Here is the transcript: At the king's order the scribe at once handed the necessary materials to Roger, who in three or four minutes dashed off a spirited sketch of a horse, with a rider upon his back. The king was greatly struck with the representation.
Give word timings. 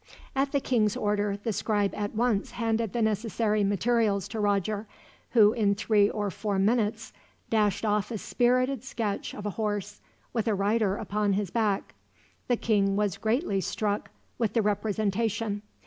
At 0.35 0.51
the 0.51 0.59
king's 0.59 0.97
order 0.97 1.37
the 1.37 1.53
scribe 1.53 1.93
at 1.93 2.15
once 2.15 2.49
handed 2.53 2.91
the 2.91 3.03
necessary 3.03 3.63
materials 3.63 4.27
to 4.29 4.39
Roger, 4.39 4.87
who 5.33 5.53
in 5.53 5.75
three 5.75 6.09
or 6.09 6.31
four 6.31 6.57
minutes 6.57 7.13
dashed 7.51 7.85
off 7.85 8.09
a 8.09 8.17
spirited 8.17 8.83
sketch 8.83 9.35
of 9.35 9.45
a 9.45 9.51
horse, 9.61 10.01
with 10.33 10.47
a 10.47 10.55
rider 10.55 10.95
upon 10.97 11.33
his 11.33 11.51
back. 11.51 11.93
The 12.47 12.57
king 12.57 12.95
was 12.95 13.17
greatly 13.17 13.61
struck 13.61 14.09
with 14.39 14.53
the 14.53 14.63
representation. 14.63 15.61